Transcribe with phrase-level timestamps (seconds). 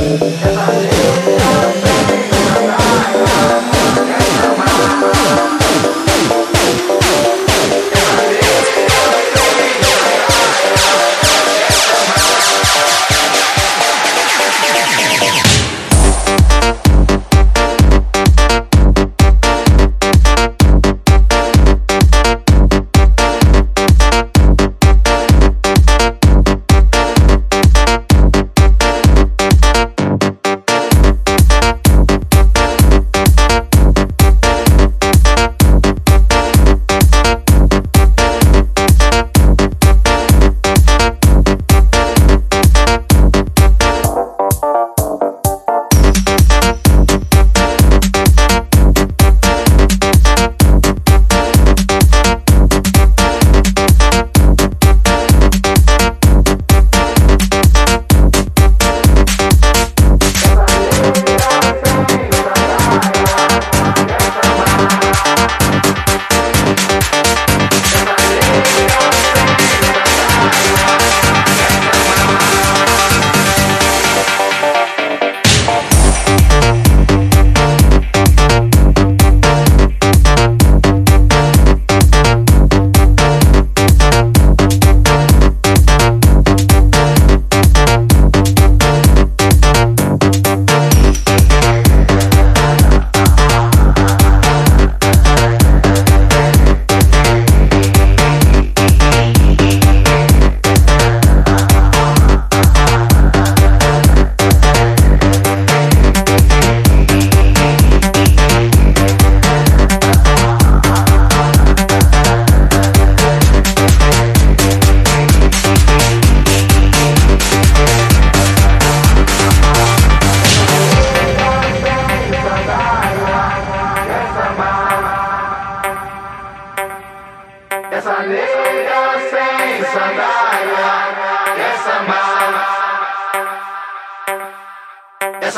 [0.00, 0.49] Thank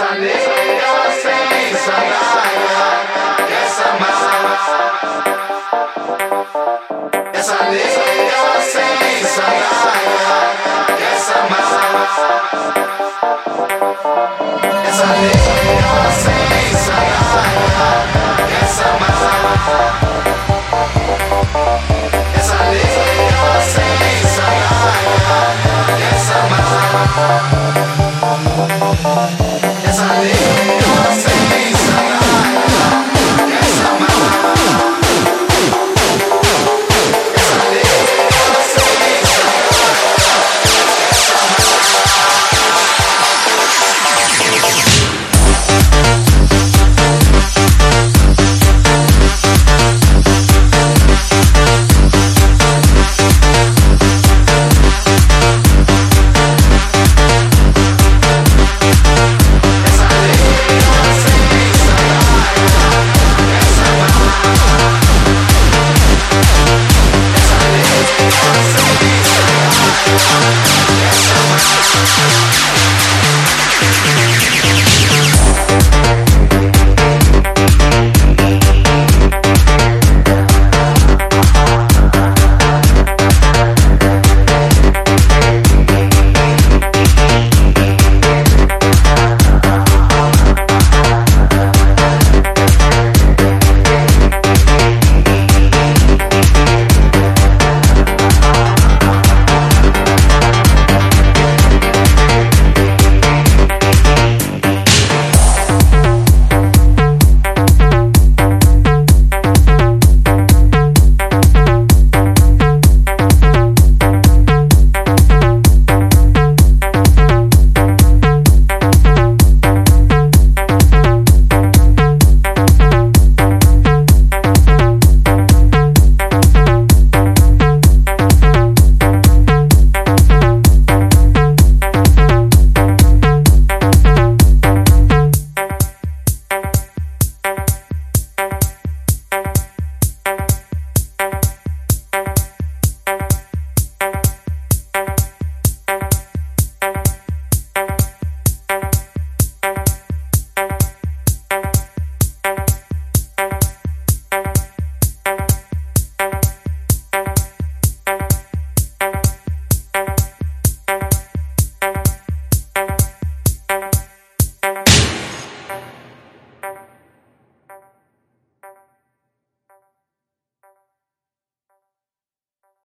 [0.02, 1.34] कैसा निकला से
[1.82, 2.86] सदाया
[3.50, 4.32] कैसा मजा
[7.32, 8.86] कैसा निकला से
[9.34, 10.38] सदाया
[10.98, 12.41] कैसा मजा
[30.12, 30.41] sabe.